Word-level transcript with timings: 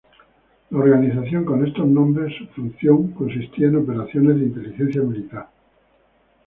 La 0.71 0.79
organización 0.79 1.45
con 1.45 1.63
estos 1.63 1.85
nombres 1.85 2.35
su 2.35 2.47
función 2.55 3.11
consistía 3.11 3.67
en 3.67 3.75
operaciones 3.75 4.37
de 4.39 4.43
inteligencia 4.45 5.01
militar. 5.03 5.47